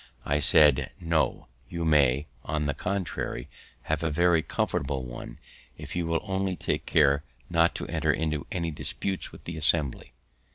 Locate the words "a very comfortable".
4.03-5.03